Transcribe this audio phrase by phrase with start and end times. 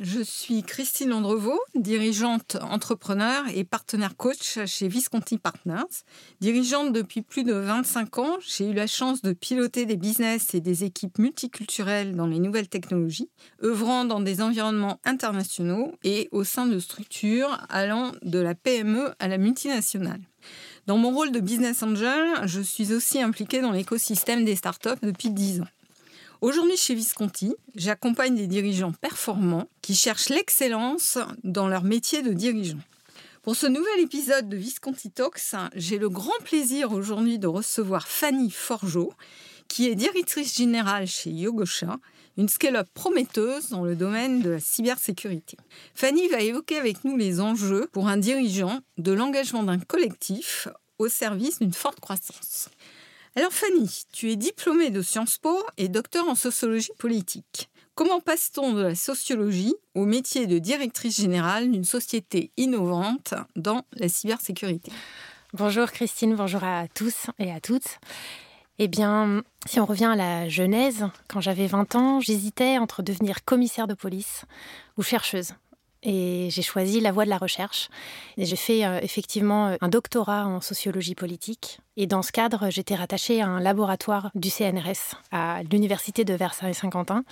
[0.00, 6.04] Je suis Christine Andrevaux, dirigeante entrepreneur et partenaire coach chez Visconti Partners.
[6.40, 10.60] Dirigeante depuis plus de 25 ans, j'ai eu la chance de piloter des business et
[10.60, 13.28] des équipes multiculturelles dans les nouvelles technologies,
[13.64, 19.26] œuvrant dans des environnements internationaux et au sein de structures allant de la PME à
[19.26, 20.20] la multinationale.
[20.86, 25.30] Dans mon rôle de business angel, je suis aussi impliquée dans l'écosystème des startups depuis
[25.30, 25.68] 10 ans.
[26.40, 32.78] Aujourd'hui, chez Visconti, j'accompagne des dirigeants performants qui cherchent l'excellence dans leur métier de dirigeant.
[33.42, 38.52] Pour ce nouvel épisode de Visconti Talks, j'ai le grand plaisir aujourd'hui de recevoir Fanny
[38.52, 39.12] Forgeot,
[39.66, 41.98] qui est directrice générale chez Yogosha,
[42.36, 45.56] une scale-up prometteuse dans le domaine de la cybersécurité.
[45.96, 50.68] Fanny va évoquer avec nous les enjeux pour un dirigeant de l'engagement d'un collectif
[51.00, 52.70] au service d'une forte croissance.
[53.36, 57.68] Alors Fanny, tu es diplômée de Sciences Po et docteur en sociologie politique.
[57.94, 64.08] Comment passe-t-on de la sociologie au métier de directrice générale d'une société innovante dans la
[64.08, 64.90] cybersécurité?
[65.52, 67.98] Bonjour Christine, bonjour à tous et à toutes.
[68.78, 73.44] Eh bien, si on revient à la genèse, quand j'avais 20 ans, j'hésitais entre devenir
[73.44, 74.44] commissaire de police
[74.96, 75.54] ou chercheuse.
[76.02, 77.88] Et j'ai choisi la voie de la recherche.
[78.36, 82.94] Et j'ai fait euh, effectivement un doctorat en sociologie politique et dans ce cadre, j'étais
[82.94, 87.24] rattachée à un laboratoire du CNRS à l'université de Versailles-Saint-Quentin.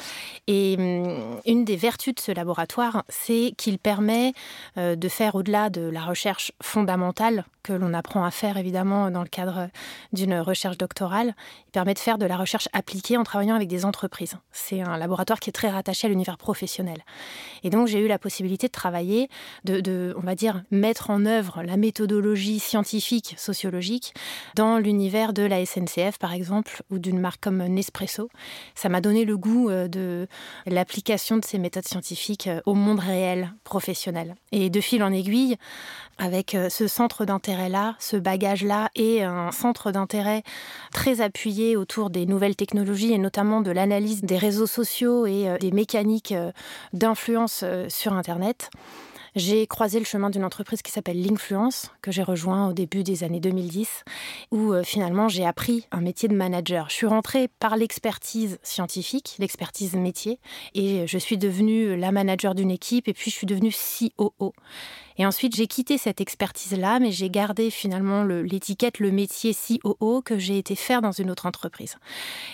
[0.49, 4.33] Et hum, une des vertus de ce laboratoire, c'est qu'il permet
[4.77, 9.23] euh, de faire au-delà de la recherche fondamentale que l'on apprend à faire évidemment dans
[9.23, 9.69] le cadre
[10.13, 11.35] d'une recherche doctorale,
[11.67, 14.37] il permet de faire de la recherche appliquée en travaillant avec des entreprises.
[14.53, 17.03] C'est un laboratoire qui est très rattaché à l'univers professionnel.
[17.65, 19.29] Et donc j'ai eu la possibilité de travailler,
[19.65, 24.15] de, de, on va dire, mettre en œuvre la méthodologie scientifique, sociologique
[24.57, 28.31] dans l'univers de la SNCF, par exemple, ou d'une marque comme Nespresso.
[28.75, 30.27] Ça m'a donné le goût euh, de
[30.67, 34.35] l'application de ces méthodes scientifiques euh, au monde réel, professionnel.
[34.53, 35.57] Et de fil en aiguille,
[36.17, 40.43] avec euh, ce centre d'intérêt-là, ce bagage-là, et un centre d'intérêt
[40.91, 45.71] très appuyé autour des nouvelles technologies, et notamment de l'analyse des réseaux sociaux et des
[45.71, 46.35] mécaniques
[46.95, 48.71] d'influence sur Internet,
[49.37, 53.23] j'ai croisé le chemin d'une entreprise qui s'appelle L'Influence, que j'ai rejoint au début des
[53.23, 54.05] années 2010,
[54.51, 56.89] où euh, finalement j'ai appris un métier de manager.
[56.89, 60.41] Je suis rentrée par l'expertise scientifique, l'expertise métier,
[60.75, 64.55] et je suis devenue la manager d'une équipe, et puis je suis devenue COO.
[65.19, 70.39] Et ensuite, j'ai quitté cette expertise-là, mais j'ai gardé finalement l'étiquette, le, métier COO que
[70.39, 71.97] j'ai été faire dans une autre entreprise.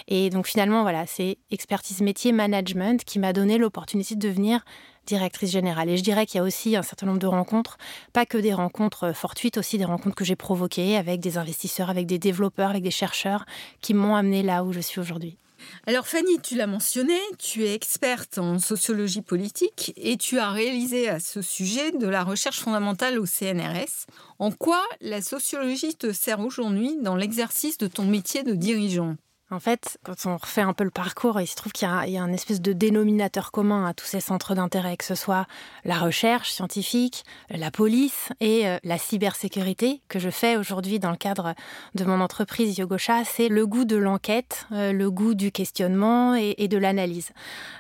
[0.09, 4.64] Et donc finalement, voilà, c'est expertise métier management qui m'a donné l'opportunité de devenir
[5.06, 5.88] directrice générale.
[5.88, 7.78] Et je dirais qu'il y a aussi un certain nombre de rencontres,
[8.12, 12.06] pas que des rencontres fortuites, aussi des rencontres que j'ai provoquées avec des investisseurs, avec
[12.06, 13.44] des développeurs, avec des chercheurs
[13.80, 15.38] qui m'ont amené là où je suis aujourd'hui.
[15.86, 21.08] Alors Fanny, tu l'as mentionné, tu es experte en sociologie politique et tu as réalisé
[21.08, 24.06] à ce sujet de la recherche fondamentale au CNRS.
[24.38, 29.16] En quoi la sociologie te sert aujourd'hui dans l'exercice de ton métier de dirigeant?
[29.52, 32.22] En fait, quand on refait un peu le parcours, il se trouve qu'il y, a
[32.22, 35.46] un espèce de dénominateur commun à tous ces centres d'intérêt, que ce soit
[35.84, 41.18] la recherche scientifique, la police et euh, la cybersécurité que je fais aujourd'hui dans le
[41.18, 41.54] cadre
[41.94, 46.66] de mon entreprise Yogosha, c'est le goût de l'enquête, euh, le goût du questionnement et,
[46.66, 47.32] de l'analyse.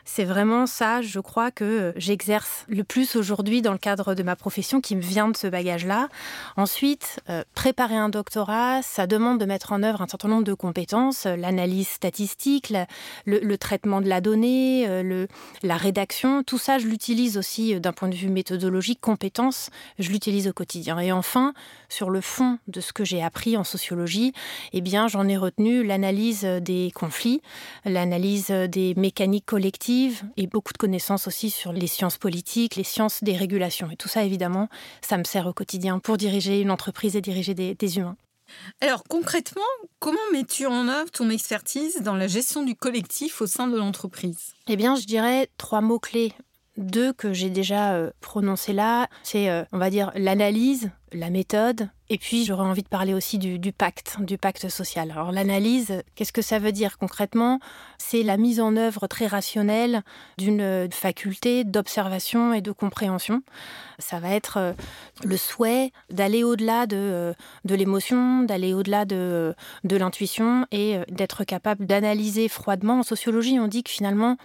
[0.04, 4.36] C'est vraiment ça, je crois, que j'exerce le plus aujourd'hui dans le cadre de ma
[4.36, 6.08] profession qui me vient de ce bagage-là.
[6.58, 10.52] Ensuite, euh, préparer un doctorat, ça demande de mettre en œuvre un certain nombre de
[10.52, 11.26] compétences,
[11.62, 12.72] l'analyse statistique,
[13.24, 15.28] le, traitement de la donnée, euh, le,
[15.62, 20.10] la rédaction, tout ça, je l'utilise aussi euh, d'un point de vue méthodologique, compétence, je
[20.10, 20.98] l'utilise au quotidien.
[20.98, 21.54] Et enfin,
[21.88, 24.32] sur le fond de ce que j'ai appris en sociologie,
[24.72, 27.42] eh bien, j'en ai retenu l'analyse des conflits,
[27.84, 33.22] l'analyse des mécaniques collectives et beaucoup de connaissances aussi sur les sciences politiques, les sciences
[33.22, 33.88] des régulations.
[33.90, 34.68] Et tout ça, évidemment,
[35.00, 38.16] ça me sert au quotidien pour diriger une entreprise et diriger des humains.
[38.80, 39.62] Alors concrètement,
[39.98, 44.54] comment mets-tu en œuvre ton expertise dans la gestion du collectif au sein de l'entreprise?
[44.68, 46.32] Eh bien, je dirais trois mots-clés
[46.76, 49.08] deux que j'ai déjà euh, prononcés là.
[49.22, 53.38] C'est, euh, on va dire, l'analyse, la méthode, et puis j'aurais envie de parler aussi
[53.38, 55.10] du, pacte, du pacte social.
[55.10, 57.60] Alors l'analyse, qu'est-ce que ça veut dire concrètement?
[57.98, 60.02] C'est la mise en œuvre très rationnelle
[60.38, 63.42] d'une euh, faculté d'observation et de compréhension.
[63.98, 64.74] Ça va être
[65.22, 67.34] le souhait d'aller au-delà de,
[67.64, 69.54] de l'émotion, d'aller au-delà de,
[69.84, 73.00] de l'intuition et d'être capable d'analyser froidement.
[73.00, 74.38] En sociologie, on dit que finalement,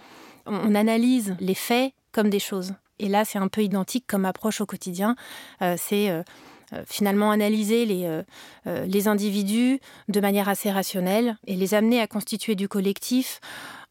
[0.46, 2.74] on analyse les faits comme des choses.
[2.98, 5.14] Et là, c'est un peu identique comme approche au quotidien.
[5.62, 6.24] Euh, c'est euh,
[6.72, 8.22] euh, finalement analyser les,
[8.66, 9.78] les individus
[10.08, 13.38] de manière assez rationnelle et les amener à constituer du collectif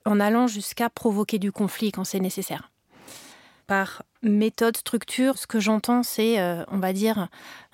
[0.04, 2.70] en allant jusqu'à provoquer du conflit quand c'est nécessaire.
[3.66, 7.30] Par méthode, structure, ce que j'entends, c'est, on va dire,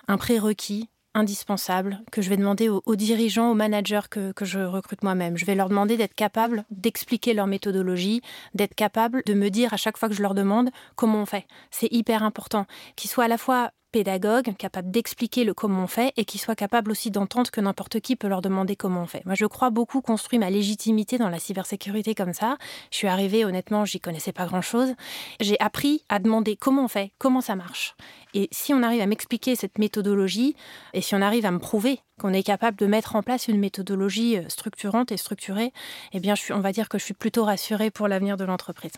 [0.07, 5.04] un prérequis indispensable que je vais demander aux, dirigeants, aux managers que, que je recrute
[5.04, 5.38] moi-même.
[5.38, 8.21] Je vais leur demander d'être capables d'expliquer leur méthodologie,
[8.54, 11.45] d'être capables de me dire à chaque fois que je leur demande comment on fait.
[11.71, 12.65] C'est hyper important
[12.95, 16.56] qu'ils soient à la fois pédagogue, capable d'expliquer le comment on fait et qui soit
[16.56, 19.24] capable aussi d'entendre que n'importe qui peut leur demander comment on fait.
[19.25, 22.57] Moi, je crois beaucoup construire ma légitimité dans la cybersécurité comme ça.
[22.92, 24.95] Je suis arrivée, honnêtement, j'y connaissais pas grand-chose.
[25.40, 27.95] J'ai appris à demander comment on fait, comment ça marche.
[28.34, 30.56] Et si on arrive à m'expliquer cette méthodologie
[30.94, 33.60] et si on arrive à me prouver qu'on est capable de mettre en place une
[33.60, 35.74] méthodologie euh, structurante et structurée,
[36.13, 38.92] eh bien, on va dire que je suis plutôt rassurée pour l'avenir de l'entreprise.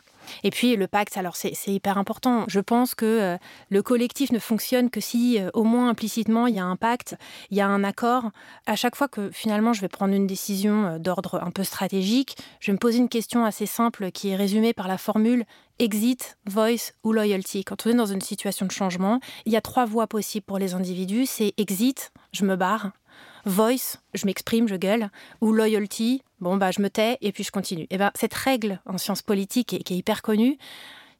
[0.44, 2.45] Et puis le pacte, alors c'est hyper important.
[2.47, 3.38] Je pense que euh,
[3.69, 7.15] le collectif ne fonctionne que si euh, au moins implicitement il y a un pacte,
[7.51, 8.31] il y a un accord.
[8.65, 12.67] À chaque fois que finalement je vais prendre une décision d'ordre un peu stratégique, je
[12.67, 15.45] vais me poser une question assez simple qui est résumée par la formule
[15.79, 17.63] exit, voice ou loyalty.
[17.63, 20.57] Quand on est dans une situation de changement, il y a trois voies possibles pour
[20.57, 21.25] les individus.
[21.25, 22.91] C'est exit, je me barre.
[23.45, 25.09] Voice, je m'exprime, je gueule.
[25.41, 27.83] Ou loyalty, bon, bah, je me tais et puis je continue.
[27.83, 30.57] Et eh ben, cette règle en sciences politiques qui est hyper connue,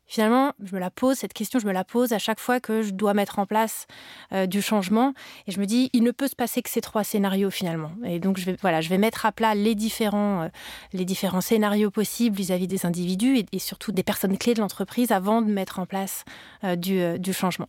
[0.07, 2.84] Finalement, je me la pose, cette question, je me la pose à chaque fois que
[2.84, 3.88] je dois mettre en place
[4.34, 5.13] euh, du changement.
[5.48, 7.92] Et je me dis, il ne peut se passer que ces trois scénarios finalement.
[8.06, 10.48] Et donc, je vais, voilà, je vais mettre à plat les différents, euh,
[10.94, 15.42] les différents scénarios possibles vis-à-vis des individus et, surtout des personnes clés de l'entreprise avant
[15.42, 16.24] de mettre en place
[16.63, 17.68] euh, du, du changement.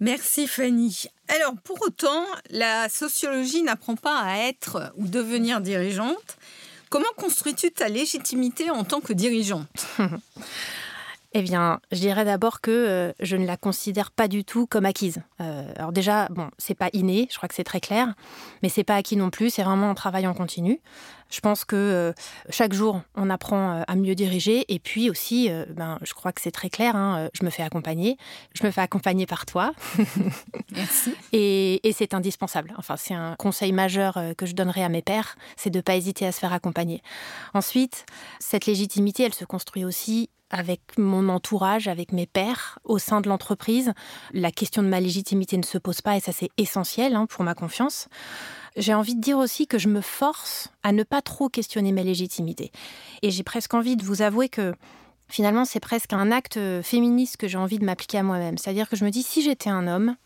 [0.00, 1.04] Merci Fanny.
[1.28, 6.38] Alors, pour autant, la sociologie n'apprend pas à être ou devenir dirigeante.
[6.88, 9.68] Comment construis-tu ta légitimité en tant que dirigeante?
[11.34, 14.86] Eh bien, je dirais d'abord que euh, je ne la considère pas du tout comme
[14.86, 15.20] acquise.
[15.42, 18.14] Euh, alors déjà, bon, c'est pas inné, je crois que c'est très clair,
[18.62, 20.80] mais c'est pas acquis non plus, c'est vraiment un travail en continu.
[21.28, 22.12] Je pense que euh,
[22.48, 26.50] chaque jour, on apprend à mieux diriger, et puis aussi, ben, je crois que c'est
[26.50, 28.16] très clair, hein, je me fais accompagner,
[28.54, 29.72] je me fais accompagner par toi.
[30.74, 31.14] Merci.
[31.32, 32.72] et, et c'est indispensable.
[32.78, 35.94] Enfin, c'est un conseil majeur que je donnerai à mes pères, c'est de ne pas
[35.94, 37.02] hésiter à se faire accompagner.
[37.52, 38.06] Ensuite,
[38.40, 43.28] cette légitimité, elle se construit aussi avec mon entourage, avec mes pairs au sein de
[43.28, 43.92] l'entreprise.
[44.32, 47.44] La question de ma légitimité ne se pose pas et ça c'est essentiel hein, pour
[47.44, 48.08] ma confiance.
[48.76, 52.02] J'ai envie de dire aussi que je me force à ne pas trop questionner ma
[52.02, 52.70] légitimité.
[53.22, 54.74] Et j'ai presque envie de vous avouer que
[55.28, 58.56] finalement c'est presque un acte féministe que j'ai envie de m'appliquer à moi-même.
[58.56, 60.16] C'est-à-dire que je me dis si j'étais un homme,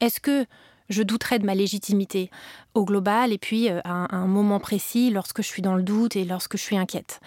[0.00, 0.46] est-ce que
[0.88, 2.30] je douterais de ma légitimité
[2.74, 6.16] au global et puis euh, à un moment précis lorsque je suis dans le doute
[6.16, 7.20] et lorsque je suis inquiète?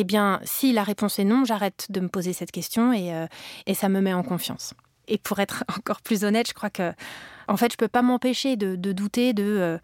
[0.00, 3.26] Eh bien, si la réponse est non, j'arrête de me poser cette question euh,
[3.66, 4.72] et, ça me met en confiance.
[5.08, 6.92] Et pour être encore plus honnête, je crois que,
[7.48, 9.78] en fait, je peux pas m'empêcher de, douter de, euh,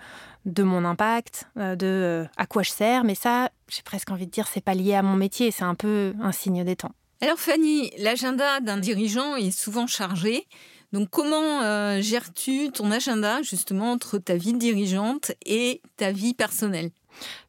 [0.45, 4.31] de mon impact, euh, de à quoi je sers, mais ça, j'ai presque envie de
[4.31, 6.93] dire, c'est pas lié à mon métier, c'est un peu un signe des temps.
[7.21, 10.47] Alors Fanny, l'agenda d'un dirigeant est souvent chargé.
[10.93, 11.61] Donc comment
[12.01, 16.91] gères-tu ton agenda justement entre ta vie de dirigeante et ta vie personnelle?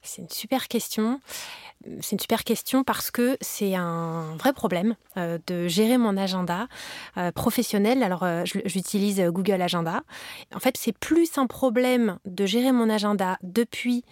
[0.02, 1.20] C'est une super question
[2.02, 6.68] c'est une super question parce que c'est un vrai problème euh, de gérer mon agenda
[7.18, 8.04] euh, professionnel.
[8.04, 10.02] Alors, euh, j'utilise Google Agenda.
[10.54, 14.04] En fait, c'est plus un problème de gérer mon agenda depuis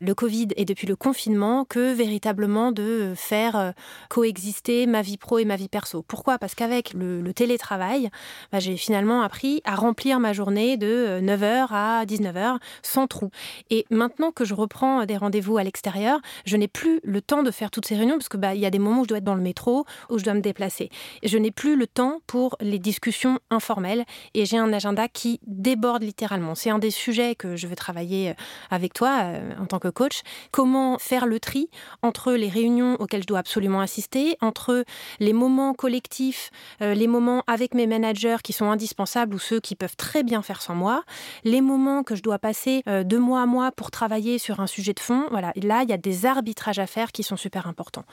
[0.00, 3.72] le Covid et depuis le confinement que véritablement de faire
[4.08, 6.02] coexister ma vie pro et ma vie perso.
[6.02, 6.38] Pourquoi?
[6.38, 8.10] Parce qu'avec le, télétravail,
[8.52, 13.30] bah, j'ai finalement appris à remplir ma journée de 9h à 19h sans trou.
[13.70, 17.50] Et maintenant que je reprends des rendez-vous à l'extérieur, je n'ai plus le temps de
[17.50, 19.18] faire toutes ces réunions parce que bah il y a des moments où je dois
[19.18, 20.90] être dans le métro, où je dois me déplacer.
[21.22, 26.02] Je n'ai plus le temps pour les discussions informelles et j'ai un agenda qui déborde
[26.02, 26.54] littéralement.
[26.54, 28.34] C'est un des sujets que je veux travailler euh,
[28.70, 30.22] avec toi euh, en tant que coach.
[30.50, 31.70] Comment faire le tri
[32.02, 34.84] entre les réunions auxquelles je dois absolument assister, entre
[35.20, 36.50] les moments collectifs,
[36.82, 40.42] euh, les moments avec mes managers qui sont indispensables ou ceux qui peuvent très bien
[40.42, 41.04] faire sans moi,
[41.44, 44.92] les moments que je dois passer de mois à mois pour travailler sur un sujet
[44.92, 45.26] de fond.
[45.30, 48.04] Voilà, là il y a des arbitrages à faire qui sont super importants.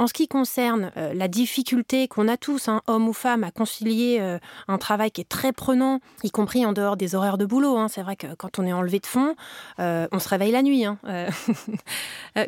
[0.00, 3.50] En ce qui concerne euh, la difficulté qu'on a tous, hein, hommes ou femmes, à
[3.50, 4.38] concilier euh,
[4.68, 7.88] un travail qui est très prenant, y compris en dehors des horaires de boulot, hein,
[7.88, 9.34] c'est vrai que quand on est enlevé de fond,
[9.80, 10.84] euh, on se réveille la nuit.
[10.84, 10.98] Hein,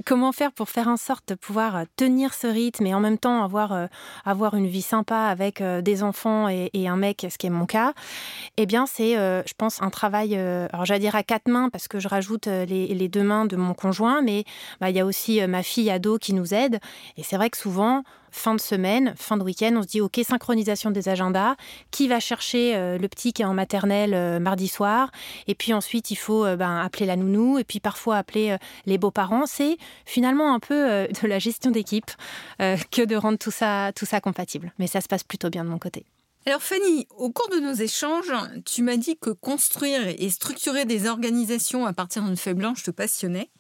[0.07, 3.43] comment faire pour faire en sorte de pouvoir tenir ce rythme et en même temps
[3.43, 3.89] avoir,
[4.25, 7.95] avoir une vie sympa avec des enfants et, un mec, ce qui est mon cas?
[8.59, 11.99] Eh bien, c'est, je pense, un travail, alors j'allais dire à quatre mains parce que
[11.99, 14.45] je rajoute les, deux mains de mon conjoint, mais
[14.81, 16.79] bah, il y a aussi ma fille ado qui nous aide.
[17.17, 20.21] Et c'est vrai que souvent, fin de semaine, fin de week-end, on se dit OK,
[20.23, 21.57] synchronisation des agendas.
[21.91, 25.11] Qui va chercher euh, le petit qui est en maternelle euh, mardi soir?
[25.47, 28.99] Et puis ensuite, il faut euh, ben, appeler la nounou et puis parfois appeler les
[28.99, 29.47] beaux-parents.
[29.47, 30.75] C'est finalement un peu
[31.23, 32.11] de la gestion d'équipe
[32.59, 34.73] que de rendre tout ça, tout ça compatible.
[34.79, 36.05] Mais ça se passe plutôt bien de mon côté.
[36.47, 38.33] Alors Fanny, au cours de nos échanges,
[38.65, 42.91] tu m'as dit que construire et structurer des organisations à partir d'une feuille blanche te
[42.91, 43.51] passionnait.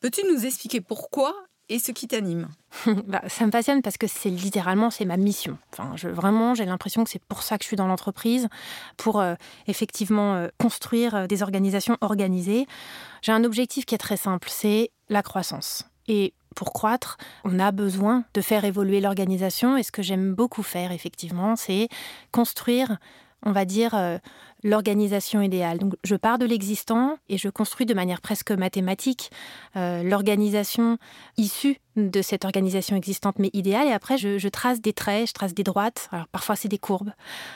[0.00, 1.34] Peux-tu nous expliquer pourquoi
[1.68, 2.48] et ce qui t'anime
[3.06, 5.58] bah, Ça me passionne parce que c'est littéralement c'est ma mission.
[5.72, 8.48] Enfin, je, vraiment, j'ai l'impression que c'est pour ça que je suis dans l'entreprise,
[8.96, 9.34] pour euh,
[9.66, 12.66] effectivement euh, construire euh, des organisations organisées.
[13.22, 15.84] J'ai un objectif qui est très simple, c'est la croissance.
[16.08, 19.76] Et pour croître, on a besoin de faire évoluer l'organisation.
[19.76, 21.88] Et ce que j'aime beaucoup faire, effectivement, c'est
[22.32, 22.96] construire
[23.44, 23.94] on va dire,
[24.66, 25.78] l'organisation idéale.
[25.78, 29.30] Donc, je pars de l'existant et je construis de manière presque mathématique
[29.76, 30.98] euh, l'organisation
[31.36, 33.86] issue de cette organisation existante mais idéale.
[33.86, 36.08] Et après, je, trace des traits, je trace des droites.
[36.10, 37.12] Alors, parfois, c'est des courbes.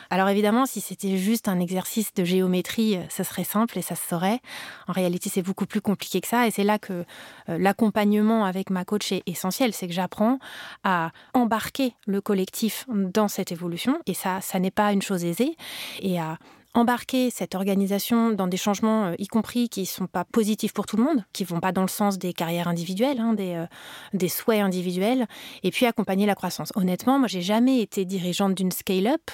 [0.08, 3.96] Alors, évidemment, si c'était juste un exercice de géométrie, euh, ça serait simple et ça
[3.96, 4.40] se saurait.
[4.86, 6.46] En réalité, c'est beaucoup plus compliqué que ça.
[6.46, 7.04] Et c'est là que
[7.48, 9.74] euh, l'accompagnement avec ma coach est essentiel.
[9.74, 10.38] C'est que j'apprends
[10.84, 13.98] à embarquer le collectif dans cette évolution.
[14.06, 15.56] Et ça, ça n'est pas une chose aisée.
[16.00, 16.38] Et à
[16.72, 20.86] embarquer cette organisation dans des changements, euh, y compris qui ne sont pas positifs pour
[20.86, 23.66] tout le monde, qui vont pas dans le sens des carrières individuelles, hein, des, euh,
[24.12, 25.26] des souhaits individuels,
[25.64, 26.70] et puis accompagner la croissance.
[26.76, 29.30] Honnêtement, moi, j'ai jamais été dirigeante d'une scale-up.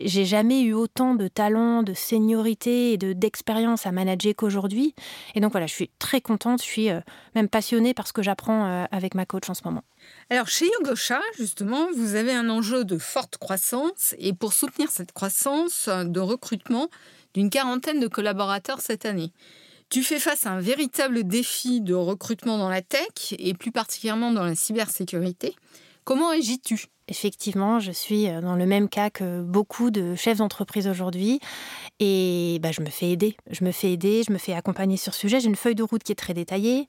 [0.00, 4.94] J'ai jamais eu autant de talent, de seniorité et de d'expérience à manager qu'aujourd'hui.
[5.34, 7.00] Et donc voilà, je suis très contente, je suis euh,
[7.34, 9.82] même passionnée par ce que j'apprends avec ma coach en ce moment.
[10.30, 15.12] Alors chez Yogosha, justement, vous avez un enjeu de forte croissance et pour soutenir cette
[15.12, 16.75] croissance de recrutement
[17.34, 19.32] d'une quarantaine de collaborateurs cette année.
[19.88, 24.32] Tu fais face à un véritable défi de recrutement dans la tech et plus particulièrement
[24.32, 25.54] dans la cybersécurité.
[26.04, 30.88] Comment agis-tu Effectivement, je suis euh, dans le même cas que beaucoup de chefs d'entreprise
[30.88, 31.38] aujourd'hui
[32.00, 33.36] et bah, je me fais aider.
[33.50, 35.38] Je me fais aider, je me fais accompagner sur ce sujet.
[35.38, 36.88] J'ai une feuille de route qui est très détaillée.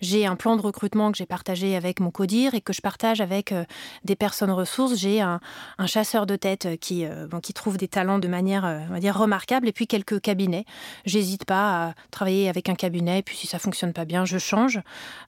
[0.00, 3.20] J'ai un plan de recrutement que j'ai partagé avec mon codir et que je partage
[3.20, 3.64] avec euh,
[4.04, 4.96] des personnes ressources.
[4.96, 5.40] J'ai un,
[5.86, 9.68] chasseur de tête qui, euh, qui trouve des talents de manière on va dire, remarquable
[9.68, 10.64] et puis quelques cabinets.
[11.04, 14.38] J'hésite pas à travailler avec un cabinet et puis si ça fonctionne pas bien, je
[14.38, 14.80] change.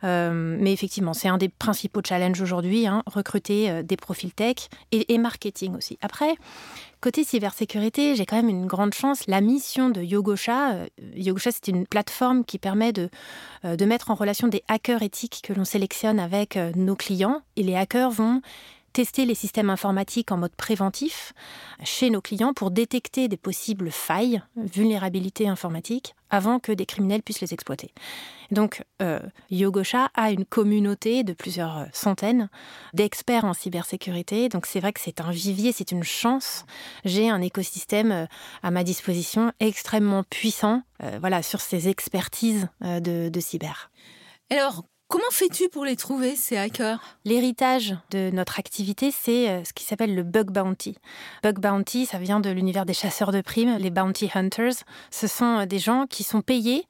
[0.02, 5.76] mais effectivement, c'est un des principaux challenges aujourd'hui, hein, recruter des profils tech et, marketing
[5.76, 5.98] aussi.
[6.02, 6.36] Après,
[7.00, 9.26] Côté cybersécurité, j'ai quand même une grande chance.
[9.26, 13.08] La mission de Yogosha, euh, Yogosha c'est une plateforme qui permet de,
[13.64, 17.42] euh, de mettre en relation des hackers éthiques que l'on sélectionne avec euh, nos clients.
[17.56, 18.42] Et les hackers vont
[18.92, 21.32] tester les systèmes informatiques en mode préventif
[21.84, 27.40] chez nos clients pour détecter des possibles failles, vulnérabilités informatiques, avant que des criminels puissent
[27.40, 27.92] les exploiter.
[28.50, 32.48] Donc, euh, Yogosha a une communauté de plusieurs centaines
[32.94, 34.48] d'experts en cybersécurité.
[34.48, 36.64] Donc, c'est vrai que c'est un vivier, c'est une chance.
[37.04, 38.26] J'ai un écosystème euh,
[38.62, 43.90] à ma disposition extrêmement puissant euh, voilà, sur ces expertises de cyber.
[44.50, 47.00] Alors, Comment fais-tu pour les trouver, ces hackers?
[47.24, 50.96] L'héritage de notre activité, c'est euh, ce qui s'appelle le bug bounty.
[51.42, 54.84] Bug bounty, ça vient de l'univers des chasseurs de primes, les bounty hunters.
[55.10, 56.86] Ce sont euh, des gens qui sont payés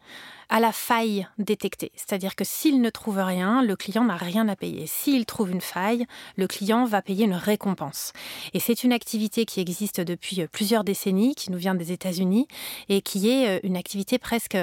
[0.50, 1.92] à la faille détectée.
[1.95, 4.87] C'est-à-dire que s'il ne trouve rien, le client n'a rien à payer.
[4.87, 8.12] S'il trouve une faille, le client va payer une récompense.
[8.52, 12.49] Et c'est une activité qui existe depuis euh, plusieurs décennies, qui nous vient des États-Unis
[12.88, 14.59] et qui est euh, une activité presque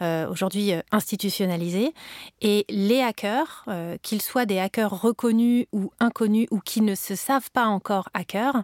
[0.00, 1.92] euh, aujourd'hui institutionnalisée.
[2.40, 3.66] Et les hackers,
[4.02, 8.62] qu'ils soient des hackers reconnus ou inconnus ou qui ne se savent pas encore hackers,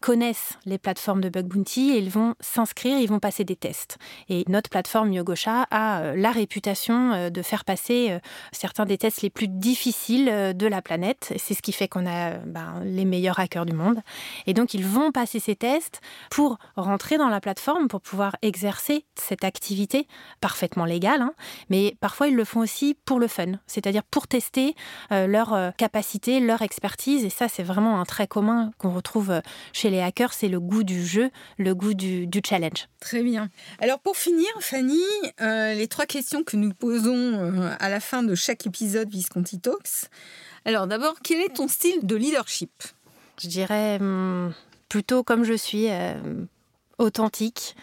[0.00, 3.98] connaissent les plateformes de bug bounty et ils vont s'inscrire, ils vont passer des tests.
[4.28, 8.18] Et notre plateforme Yogosha a la réputation euh, de faire passer euh,
[8.52, 11.32] certains des tests les plus difficiles euh, de la planète.
[11.38, 14.00] C'est ce qui fait qu'on a ben, les meilleurs hackers du monde.
[14.46, 16.00] Et donc, ils vont passer ces tests
[16.30, 20.06] pour rentrer dans la plateforme, pour pouvoir exercer cette activité
[20.40, 21.22] parfaitement légale.
[21.22, 21.34] Hein.
[21.70, 24.74] Mais parfois, ils le font aussi pour le fun, c'est-à-dire pour tester
[25.10, 27.24] leur capacité, leur expertise.
[27.24, 29.40] Et ça, c'est vraiment un trait commun qu'on retrouve
[29.72, 32.88] chez les hackers, c'est le goût du jeu, le goût du, challenge.
[33.00, 33.48] Très bien.
[33.80, 35.02] Alors, pour finir, Fanny,
[35.40, 40.08] les trois questions que nous posons euh, à la fin de chaque épisode Visconti Talks.
[40.64, 42.70] Alors d'abord, quel est ton style de leadership?
[43.40, 44.52] Je dirais hum,
[44.88, 46.14] plutôt comme je suis, euh,
[46.98, 47.74] authentique.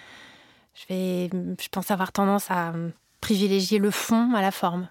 [0.73, 4.87] Je, vais, je pense avoir tendance à hum, privilégier le fond à la forme.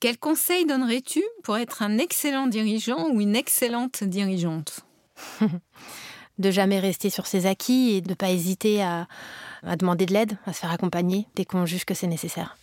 [0.00, 4.80] Quel conseil donnerais-tu pour être un excellent dirigeant ou une excellente dirigeante?
[6.38, 9.06] De jamais rester sur ses acquis et de ne pas hésiter à,
[9.66, 12.56] à demander de l'aide, à se faire accompagner dès qu'on juge que c'est nécessaire.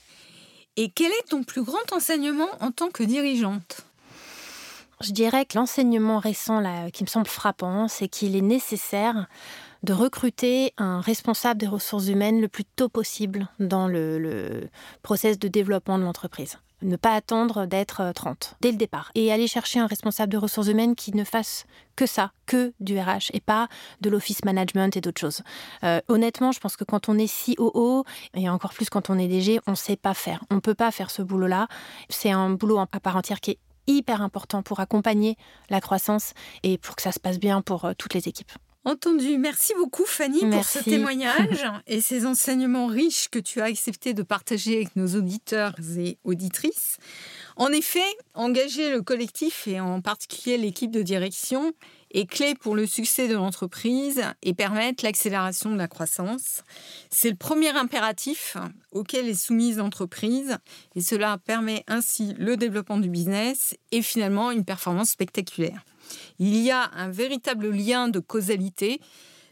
[0.78, 3.82] Et quel est ton plus grand enseignement en tant que dirigeante?
[5.02, 9.28] Je dirais que l'enseignement récent là, qui me semble frappant, c'est qu'il est nécessaire
[9.84, 14.70] de recruter un responsable des ressources humaines le plus tôt possible dans le, le
[15.02, 16.60] process de développement de l'entreprise.
[16.82, 20.68] Ne pas attendre d'être 30 dès le départ et aller chercher un responsable de ressources
[20.68, 23.68] humaines qui ne fasse que ça, que du RH et pas
[24.02, 25.44] de l'office management et d'autres choses.
[25.84, 29.28] Euh, honnêtement, je pense que quand on est COO et encore plus quand on est
[29.28, 30.44] DG, on ne sait pas faire.
[30.50, 31.68] On ne peut pas faire ce boulot-là.
[32.10, 35.38] C'est un boulot à part entière qui est hyper important pour accompagner
[35.70, 36.34] la croissance
[36.64, 38.52] et pour que ça se passe bien pour euh, toutes les équipes.
[38.84, 39.38] Entendu.
[39.38, 44.24] Merci beaucoup Fanny pour ce témoignage et ces enseignements riches que tu as accepté de
[44.24, 46.98] partager avec nos auditeurs et auditrices.
[47.58, 48.00] En effet,
[48.34, 51.74] engager le collectif et en particulier l'équipe de direction
[52.10, 56.64] est clé pour le succès de l'entreprise et permettre l'accélération de la croissance.
[57.12, 58.58] C'est le premier impératif
[58.92, 60.58] auquel est soumise l'entreprise
[60.96, 65.86] et cela permet ainsi le développement du business et finalement une performance spectaculaire.
[66.40, 69.00] Il y a un véritable lien de causalité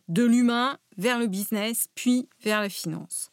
[0.07, 3.31] de l'humain vers le business, puis vers la finance.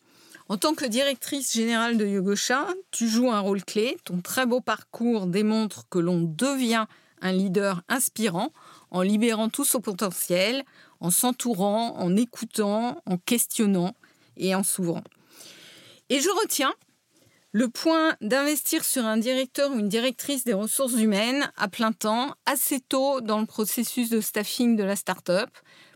[0.49, 3.97] En tant que directrice générale de Yogosha, tu joues un rôle clé.
[4.05, 6.87] Ton très beau parcours démontre que l'on devient
[7.21, 8.53] un leader inspirant
[8.91, 10.65] en libérant tout son potentiel,
[11.01, 13.95] en s'entourant, en écoutant, en questionnant
[14.37, 15.03] et en s'ouvrant.
[16.09, 16.75] Et je retiens
[17.53, 22.35] le point d'investir sur un directeur ou une directrice des ressources humaines à plein temps
[22.45, 25.51] assez tôt dans le processus de staffing de la start-up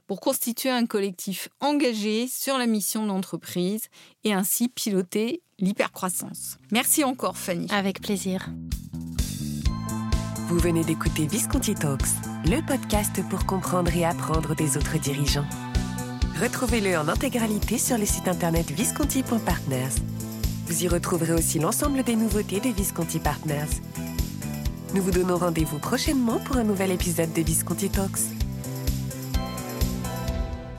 [0.06, 3.82] pour constituer un collectif engagé sur la mission de l'entreprise
[4.24, 6.58] et ainsi piloter l'hypercroissance.
[6.72, 7.68] Merci encore Fanny.
[7.70, 8.48] Avec plaisir.
[10.48, 12.08] Vous venez d'écouter Visconti Talks,
[12.46, 15.46] le podcast pour comprendre et apprendre des autres dirigeants.
[16.42, 20.19] Retrouvez-le en intégralité sur le site internet visconti.partners.
[20.70, 23.82] Vous y retrouverez aussi l'ensemble des nouveautés de Visconti Partners.
[24.94, 28.20] Nous vous donnons rendez-vous prochainement pour un nouvel épisode de Visconti Talks.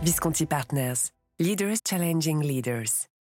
[0.02, 3.11] Visconti Partners, Leaders Challenging Leaders.